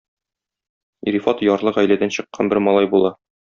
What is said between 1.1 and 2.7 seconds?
Рифат ярлы гаиләдән чыккан бер